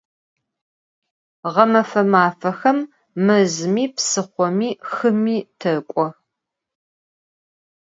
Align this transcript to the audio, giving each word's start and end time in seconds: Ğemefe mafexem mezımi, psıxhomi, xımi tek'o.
Ğemefe 1.53 2.01
mafexem 2.11 2.79
mezımi, 3.25 3.85
psıxhomi, 3.95 4.69
xımi 4.91 5.37
tek'o. 5.59 6.05